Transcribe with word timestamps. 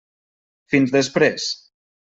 Fins 0.73 0.95
després. 0.97 1.49